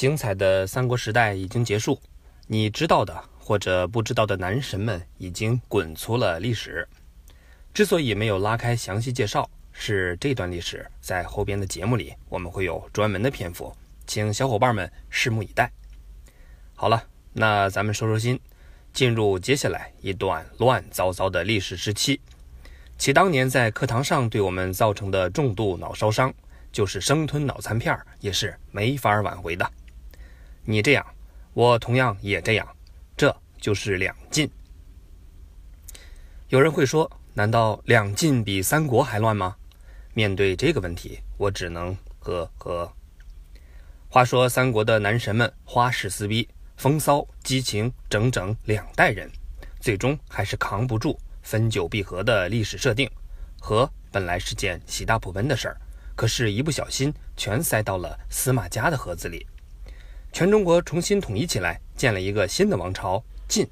[0.00, 2.00] 精彩的三国时代已经结束，
[2.46, 6.88] 你知道的或者不知道的男神们已经滚出了历史。
[7.74, 13.76] 之所以没有拉开详细介绍，是这段历史在后边的节目里我们会有专门的篇幅，
[14.06, 15.70] 请小伙伴们拭目以待。
[16.74, 17.04] 好了，
[17.34, 18.40] 那咱们收收心，
[18.94, 22.18] 进入接下来一段乱糟糟的历史时期。
[22.96, 26.32] 其当年在课堂上对我们造成的重度脑烧伤，
[26.72, 29.70] 就是生吞脑残片也是没法挽回的。
[30.64, 31.04] 你这样，
[31.54, 32.68] 我同样也这样，
[33.16, 34.50] 这就是两晋。
[36.48, 39.56] 有人会说，难道两晋比三国还乱吗？
[40.14, 42.92] 面对这个问题，我只能呵呵。
[44.08, 49.30] 话说三国的男神们花式撕逼、风骚激情，整整两代人，
[49.80, 53.08] 最终还是扛不住分久必合的历史设定。
[53.60, 55.76] 和本来是件喜大普奔的事儿，
[56.16, 59.46] 可是，一不小心全塞到了司马家的盒子里。
[60.32, 63.68] 全中国重新统一起来，建了一个新的王朝——晋。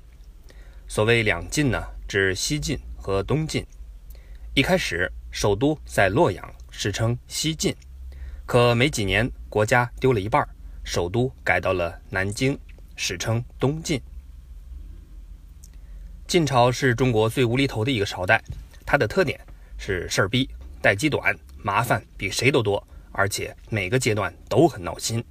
[0.89, 3.65] 所谓两晋呢，指西晋和东晋。
[4.55, 7.75] 一开始，首都在洛阳，史称西晋。
[8.45, 10.47] 可没几年，国家丢了一半，
[10.83, 12.59] 首都改到了南京，
[12.97, 14.01] 史称东晋。
[16.27, 18.43] 晋朝是中国最无厘头的一个朝代，
[18.85, 19.41] 它的特点
[19.79, 20.49] 是事儿逼、
[20.83, 25.25] 待机短、麻烦比谁都多，而且每个阶段都很闹心。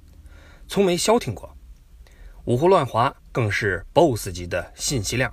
[0.68, 1.56] 从没消停过，
[2.44, 5.32] 五胡乱华更是 BOSS 级的信息量。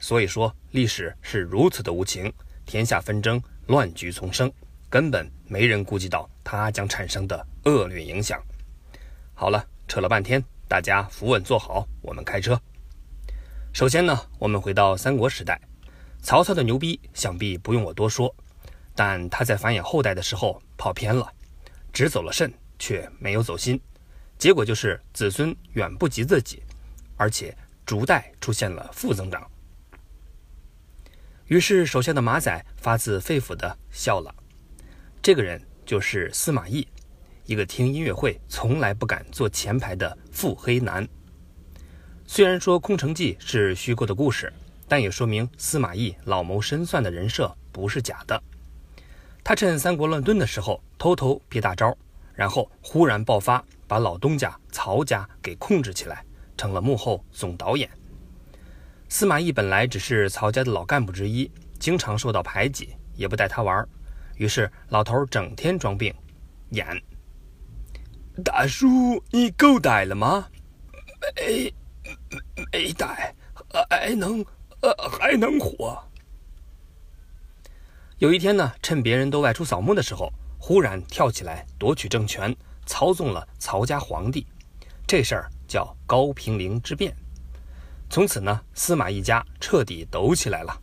[0.00, 2.32] 所以说，历史是如此的无情，
[2.66, 4.52] 天下纷争，乱局丛生，
[4.90, 8.42] 根本没人顾及到它将产生的恶劣影响。
[9.34, 12.60] 好了，扯了半天，大家扶稳坐好，我们开车。
[13.72, 15.60] 首先呢，我们回到三国时代，
[16.20, 18.34] 曹操的牛逼想必不用我多说，
[18.96, 21.32] 但他在繁衍后代的时候跑偏了，
[21.92, 23.80] 只走了肾，却没有走心。
[24.42, 26.64] 结果就是子孙远不及自己，
[27.16, 29.48] 而且逐代出现了负增长。
[31.46, 34.34] 于是手下的马仔发自肺腑的笑了。
[35.22, 36.84] 这个人就是司马懿，
[37.46, 41.06] 一个听音乐会从来不敢坐前排的腹黑男。
[42.26, 44.52] 虽然说《空城计》是虚构的故事，
[44.88, 48.42] 但也说明司马懿老谋深算的人设不是假的。
[49.44, 51.96] 他趁三国乱炖的时候偷偷憋大招，
[52.34, 53.64] 然后忽然爆发。
[53.88, 56.24] 把老东家曹家给控制起来，
[56.56, 57.90] 成了幕后总导演。
[59.06, 63.86] 司马懿本来只是曹家的老干部之一，经常受到排挤，也不带他玩。
[64.38, 66.14] 于是老头整天装病，
[66.70, 66.86] 演。
[68.42, 70.48] 大叔，你够歹了吗？
[71.36, 71.74] 没，
[72.72, 73.30] 没歹，
[73.90, 74.42] 还能，
[75.20, 76.02] 还能活。
[78.16, 80.32] 有一天呢，趁别人都外出扫墓的时候，
[80.64, 82.56] 忽然跳起来夺取政权。
[82.86, 84.46] 操纵了曹家皇帝，
[85.06, 87.14] 这事儿叫高平陵之变。
[88.10, 90.80] 从此呢，司马懿家彻底抖起来了。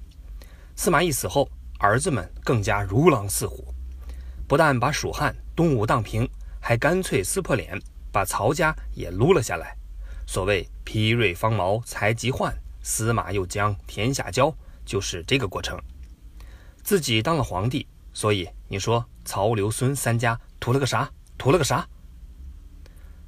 [0.76, 3.74] 司马懿死后，儿子们更加如狼似虎，
[4.48, 6.28] 不但把蜀汉东吴荡平，
[6.62, 7.80] 还干脆撕破脸，
[8.12, 9.76] 把曹家也撸了下来。
[10.26, 14.54] 所谓披锐方毛才及患，司马又将天下交，
[14.86, 15.80] 就是这个过程。
[16.82, 17.86] 自己当了皇帝，
[18.20, 21.10] 所以你说曹刘孙三家图了个啥？
[21.38, 21.88] 图了个啥？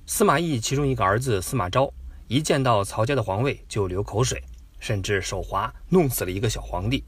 [0.06, 1.90] 司马懿其中一个儿子司马昭，
[2.28, 4.44] 一见到曹家的皇位就流口水，
[4.80, 7.06] 甚至手滑弄死了一个小皇帝。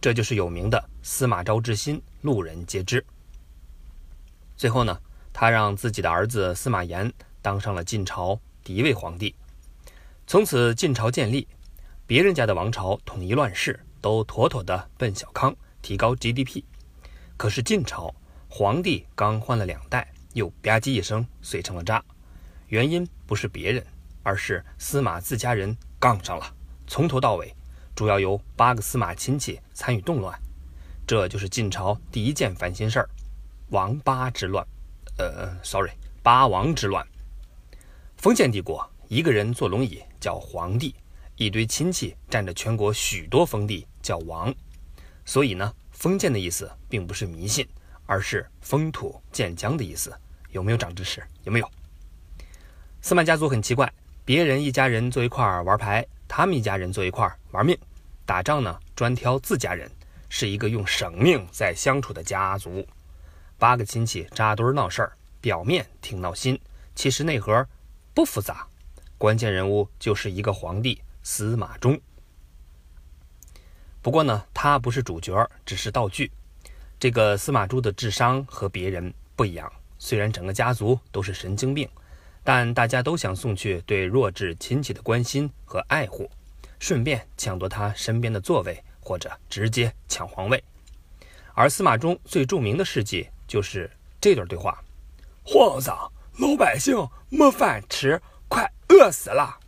[0.00, 3.04] 这就是有名的司马昭之心，路人皆知。
[4.56, 4.96] 最后呢，
[5.32, 9.34] 他让自己的儿子司马炎当上了晋朝第一位皇帝。
[10.28, 11.48] 从此晋朝建立，
[12.06, 16.62] 别人家的王朝统一乱世，都妥妥的奔小康，提高 GDP。
[17.40, 18.14] 可是晋朝
[18.50, 20.06] 皇帝刚换了两代。
[20.34, 22.04] 又吧唧一声碎成了渣，
[22.68, 23.82] 原因不是别人，
[24.22, 26.54] 而是司马自家人杠上了。
[26.86, 27.56] 从头到尾，
[27.96, 30.38] 主要由八个司马亲戚参与动乱，
[31.06, 33.08] 这就是晋朝第一件烦心事儿——
[33.72, 34.64] 王八之乱。
[35.16, 37.04] 呃，sorry，八王之乱。
[38.18, 40.94] 封建帝国，一个人坐龙椅叫皇帝，
[41.36, 44.54] 一堆亲戚占着全国许多封地叫王。
[45.24, 47.64] 所以呢，封建的意思并不是迷信。
[48.06, 50.12] 而是封土建疆的意思，
[50.50, 51.22] 有没有长知识？
[51.44, 51.70] 有没有？
[53.00, 53.88] 司马家族很奇怪，
[54.24, 57.78] 别人一家人坐一块玩牌，他们一家人坐一块玩命。
[58.26, 59.88] 打仗呢，专挑自家人，
[60.28, 62.84] 是一个用生命在相处的家族。
[63.58, 66.60] 八个亲戚扎堆闹事儿，表面挺闹心，
[66.96, 67.64] 其实内核
[68.12, 68.66] 不复杂。
[69.16, 71.96] 关键人物就是一个皇帝司马衷。
[74.02, 76.30] 不过呢，他不是主角，只是道具。
[76.98, 81.88] 这个司马珠的智商和别人不一样，虽然整个家族都是神经病，
[82.42, 86.30] 但大家都想送去对弱智亲戚的关心和爱护，
[86.78, 90.62] 顺便抢夺他身边的座位，或者直接抢皇位。
[91.54, 94.82] 而司马衷最著名的事迹就是这段对话
[95.44, 99.58] ：“皇上，老百姓没饭吃，快饿死了。”“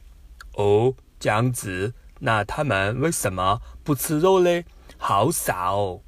[0.56, 4.64] 哦，姜子，那他们为什么不吃肉嘞？
[4.98, 6.00] 好傻哦！”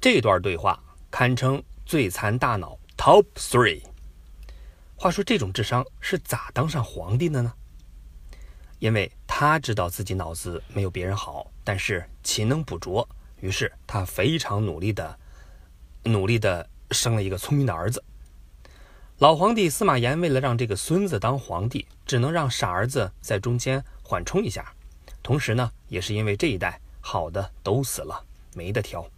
[0.00, 3.82] 这段对话堪称最残大脑 Top Three。
[4.96, 7.52] 话说这种智商是咋当上皇帝的呢？
[8.78, 13.06] 因为他知道自己脑子没有别人好，但是勤能补拙，
[13.40, 15.18] 于是他非常努力的、
[16.04, 18.02] 努力的生了一个聪明的儿子。
[19.18, 24.74] 老皇帝司马炎为了让这个孙子当皇帝，只能让傻儿子在中间缓冲一下。
[25.30, 28.20] 同时呢，也是因为这一代好的都死了，
[28.52, 29.08] 没得挑。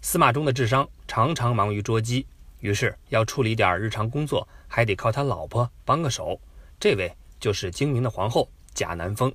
[0.00, 2.24] 司马衷的智商常常忙于捉鸡。
[2.60, 6.40] 于是要处理点日常工作，还得靠他老婆帮个手。
[6.78, 9.34] 这位就是精明的皇后贾南风。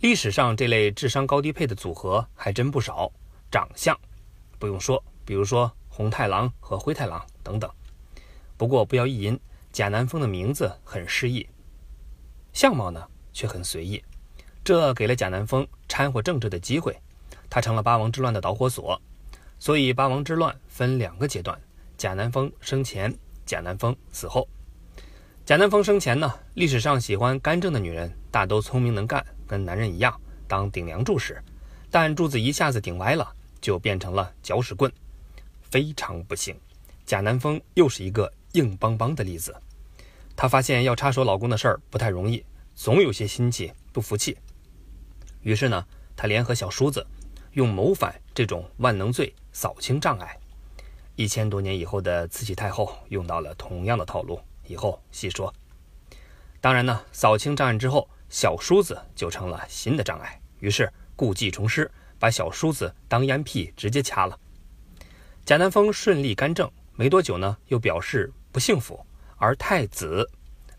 [0.00, 3.12] 历史上这类智商高低配的组合还真不少。
[3.50, 3.94] 长相
[4.58, 7.70] 不用说，比如说红太狼和灰太狼等等。
[8.56, 9.38] 不过不要意淫，
[9.70, 11.46] 贾南风的名字很诗意，
[12.54, 14.02] 相貌呢却很随意，
[14.64, 16.96] 这给了贾南风掺和政治的机会。
[17.50, 19.00] 他成了八王之乱的导火索。
[19.58, 21.58] 所以八王之乱分两个阶段。
[21.96, 23.12] 贾南风生前，
[23.44, 24.48] 贾南风死后。
[25.44, 30.14] 贾南风生前呢，历史上喜欢干政的女人大都聪明能干，跟男人一样
[30.46, 31.42] 当顶梁柱使，
[31.90, 34.92] 但柱子一下子顶歪了，就变成了搅屎棍，
[35.62, 36.54] 非常不幸。
[37.04, 39.56] 贾南风又是一个硬邦邦的例子。
[40.36, 42.44] 她发现要插手老公的事儿不太容易，
[42.76, 44.36] 总有些亲戚不服气，
[45.42, 45.86] 于是呢，
[46.16, 47.06] 他联合小叔子，
[47.52, 50.38] 用谋反这种万能罪扫清障碍。
[51.16, 55.52] 一千多年以后的慈禧太后用到了同样的套路，以后细说。
[56.60, 64.38] 当然呢，扫清障碍之后，小叔子就成了新的障碍，于是故技重施，把小叔子当烟屁直接掐了。
[65.44, 69.04] 贾南风顺利干政，没多久呢，又表示不幸福。
[69.36, 70.28] 而太子，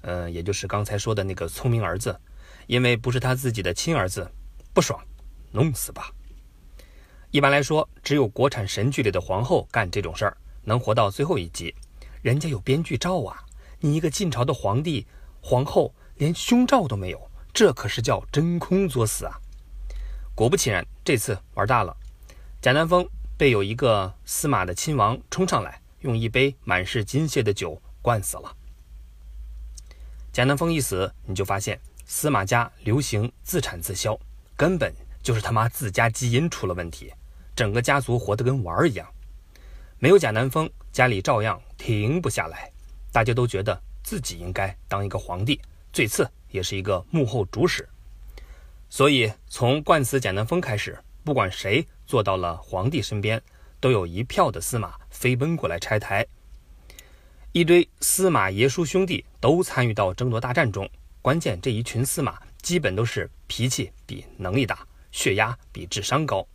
[0.01, 2.19] 嗯，也就是刚才说的那个聪明儿子，
[2.67, 4.29] 因为不是他自己的亲儿子，
[4.73, 4.99] 不爽，
[5.51, 6.11] 弄死吧。
[7.31, 11.73] 一般来说，只有国产神剧里的皇后干这种事儿，能活到最后一集。
[12.21, 13.43] 人家有编剧照啊！
[13.79, 15.05] 你一个晋朝的皇帝、
[15.41, 19.39] 皇后，连胸罩都没有，这可是叫真空作死啊！
[20.35, 21.95] 果不其然，这次玩大了。
[22.61, 23.07] 贾南风
[23.37, 28.55] 被有一个司马的亲王冲上来，用一杯满是金屑的酒灌死了。
[30.33, 34.19] 贾南风一死，你就发现司马家流行自产自销，
[34.59, 37.13] 根本就是他妈自家基因出了问题。
[37.55, 39.07] 整个家族活得跟玩儿一样，
[39.99, 42.69] 没有贾南风，家里照样停不下来。
[43.09, 45.61] 大家都觉得自己应该当一个皇帝，
[45.93, 47.87] 最次也是一个幕后主使。
[48.89, 53.41] 所以从灌死贾南风开始，不管谁坐到了皇帝身边，
[53.79, 56.27] 都有一票的司马飞奔过来拆台。
[57.53, 60.89] 一堆司马爷叔兄弟都参与到争夺大战中。
[61.21, 66.47] 关键这一群司马基本都是脾气比能力大，血压比智商高。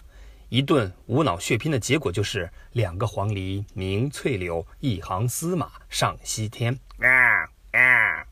[0.48, 6.78] 一顿无脑血拼的结果就是两个黄鹂鸣翠柳，一行司马上西天。
[6.98, 7.08] 啊
[7.72, 8.24] 啊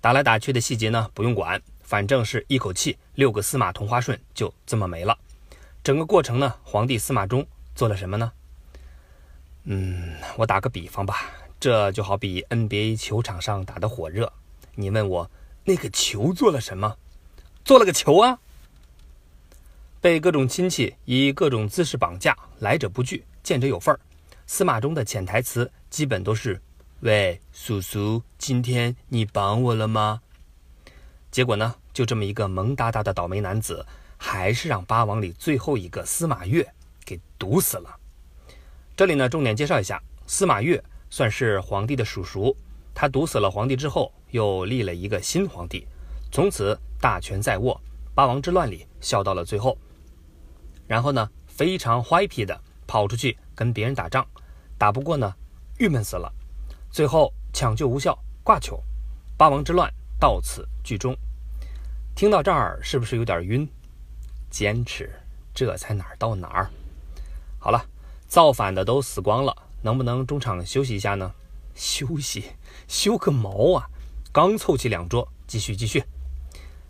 [0.00, 5.18] 打来打去的细节呢，不用管，反正是一口气六个司马同花顺就这么没了。
[5.82, 8.32] 整个过程呢，皇帝司马衷做了什么呢？
[9.64, 14.30] 嗯，我打个比方吧，这就好比 NBA 球场上打的火热，
[14.76, 15.30] 你问我
[15.64, 16.96] 那个球做了什么？
[17.64, 18.38] 做了个球啊！
[20.00, 23.98] 被各种亲戚以各种姿势绑架，来者不拒，见者有份儿。
[24.46, 26.60] 司马衷的潜台词基本都是
[27.00, 30.20] ：“喂，叔叔，今天你绑我了吗？”
[31.32, 33.86] 结果呢，就这么一个萌哒哒的倒霉男子，
[34.18, 36.70] 还是让八王里最后一个司马越
[37.06, 37.96] 给毒死了。
[38.94, 42.54] 这里呢，重点介绍一下，司马越算是皇帝的叔叔。
[42.94, 45.86] 他毒死了皇帝之后，又立了一个新皇帝，
[46.32, 47.80] 从此大权在握，
[48.16, 49.78] 八王之乱里笑到了最后。
[50.88, 54.26] 然后呢，非常坏皮的跑出去跟别人打仗，
[54.76, 55.32] 打不过呢，
[55.78, 56.28] 郁闷死了。
[56.90, 58.82] 最后抢救无效挂球，
[59.36, 59.88] 八王之乱
[60.18, 61.16] 到此剧终。
[62.16, 63.68] 听到这儿是不是有点晕？
[64.50, 65.08] 坚持，
[65.54, 66.68] 这才哪儿到哪儿。
[67.60, 67.86] 好了，
[68.26, 71.32] 造反的都死光了，能不能中场休息一下呢？
[71.76, 72.46] 休息，
[72.88, 73.88] 休个毛啊！
[74.34, 76.02] 刚凑齐两桌，继续继续。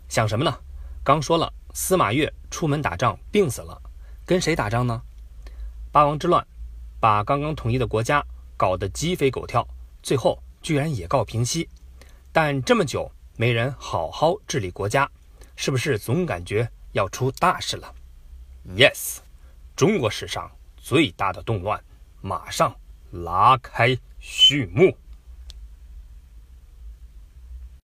[0.09, 0.59] 想什么呢？
[1.03, 3.79] 刚说了，司马越出门打仗病死了。
[4.25, 4.99] 跟谁打仗呢？
[5.91, 6.43] 八王之乱，
[6.99, 8.25] 把刚刚统一的国家
[8.57, 9.63] 搞得鸡飞狗跳，
[10.01, 11.69] 最后居然也告平息。
[12.31, 15.07] 但这么久没人好好治理国家，
[15.55, 17.93] 是不是总感觉要出大事了
[18.75, 19.17] ？Yes，
[19.75, 21.79] 中国史上最大的动乱
[22.21, 22.75] 马上
[23.11, 24.97] 拉开序幕。